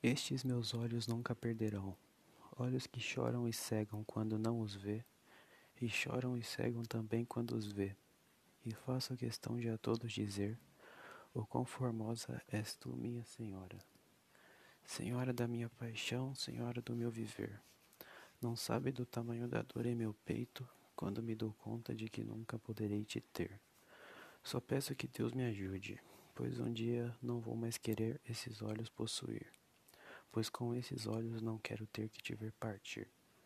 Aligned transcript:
Estes 0.00 0.44
meus 0.44 0.74
olhos 0.74 1.08
nunca 1.08 1.34
perderão, 1.34 1.96
olhos 2.56 2.86
que 2.86 3.00
choram 3.00 3.48
e 3.48 3.52
cegam 3.52 4.04
quando 4.04 4.38
não 4.38 4.60
os 4.60 4.76
vê, 4.76 5.04
e 5.82 5.88
choram 5.88 6.38
e 6.38 6.42
cegam 6.44 6.84
também 6.84 7.24
quando 7.24 7.56
os 7.56 7.66
vê. 7.66 7.96
E 8.64 8.72
faço 8.72 9.16
questão 9.16 9.58
de 9.58 9.68
a 9.68 9.76
todos 9.76 10.12
dizer: 10.12 10.56
O 11.34 11.44
quão 11.44 11.64
formosa 11.64 12.40
és 12.46 12.76
tu, 12.76 12.96
minha 12.96 13.24
Senhora. 13.24 13.76
Senhora 14.84 15.32
da 15.32 15.48
minha 15.48 15.68
paixão, 15.68 16.32
Senhora 16.32 16.80
do 16.80 16.94
meu 16.94 17.10
viver. 17.10 17.60
Não 18.40 18.54
sabe 18.54 18.92
do 18.92 19.04
tamanho 19.04 19.48
da 19.48 19.62
dor 19.62 19.84
em 19.84 19.96
meu 19.96 20.14
peito 20.24 20.64
quando 20.94 21.20
me 21.20 21.34
dou 21.34 21.52
conta 21.54 21.92
de 21.92 22.08
que 22.08 22.22
nunca 22.22 22.56
poderei 22.56 23.04
te 23.04 23.20
ter. 23.20 23.60
Só 24.44 24.60
peço 24.60 24.94
que 24.94 25.08
Deus 25.08 25.32
me 25.32 25.42
ajude, 25.42 26.00
pois 26.36 26.60
um 26.60 26.72
dia 26.72 27.12
não 27.20 27.40
vou 27.40 27.56
mais 27.56 27.76
querer 27.76 28.20
esses 28.24 28.62
olhos 28.62 28.88
possuir 28.88 29.58
pois 30.30 30.48
com 30.48 30.74
esses 30.74 31.06
olhos 31.06 31.42
não 31.42 31.58
quero 31.58 31.86
ter 31.86 32.08
que 32.08 32.22
te 32.22 32.34
ver 32.34 32.52
partir. 32.52 33.10